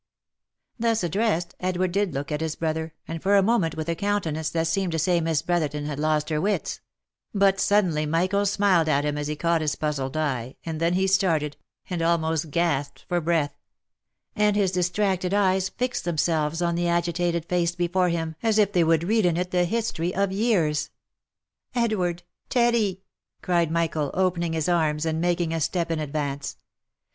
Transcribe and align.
Thus 0.79 1.03
addressed, 1.03 1.53
Edward 1.59 1.91
did 1.91 2.11
look 2.11 2.31
at 2.31 2.41
his 2.41 2.55
brother, 2.55 2.95
and 3.07 3.21
for 3.21 3.35
a 3.35 3.43
moment 3.43 3.75
with 3.77 3.87
a 3.87 3.93
countenance 3.93 4.49
that 4.49 4.65
seemed 4.65 4.93
to 4.93 4.97
say 4.97 5.21
Miss 5.21 5.43
Brotherton 5.43 5.85
had 5.85 5.99
lost 5.99 6.29
her 6.29 6.41
wits— 6.41 6.81
but 7.35 7.59
suddenly 7.59 8.07
Michael 8.07 8.47
smiled 8.47 8.89
at 8.89 9.05
him 9.05 9.15
as 9.15 9.27
he 9.27 9.35
caught 9.35 9.61
his 9.61 9.75
puzzled 9.75 10.17
eye, 10.17 10.55
and 10.65 10.79
then 10.81 10.93
he 10.93 11.05
started, 11.05 11.55
and 11.87 12.01
almost 12.01 12.49
gasped 12.49 13.05
for 13.07 13.21
breath— 13.21 13.53
ind 14.35 14.55
his 14.55 14.71
376 14.71 14.89
THE 14.91 15.37
LIFE 15.37 15.69
AND 15.69 15.69
ADVENTURES 15.69 15.69
distracted 15.69 15.69
eyes 15.69 15.69
fixed 15.69 16.05
themselves 16.05 16.61
on 16.63 16.73
the 16.73 16.87
agitated 16.87 17.45
face 17.45 17.75
before 17.75 18.09
him 18.09 18.35
as 18.41 18.57
if 18.57 18.73
they 18.73 18.83
would 18.83 19.03
read 19.03 19.27
in 19.27 19.37
it 19.37 19.51
the 19.51 19.65
history 19.65 20.15
of 20.15 20.31
years." 20.31 20.89
Edward!— 21.75 22.23
Teddy!" 22.49 23.03
cried 23.43 23.69
Michael, 23.69 24.09
opening 24.15 24.53
his 24.53 24.67
arms, 24.67 25.05
and 25.05 25.21
making 25.21 25.53
a 25.53 25.61
step 25.61 25.91
in 25.91 25.99
advance. 25.99 26.57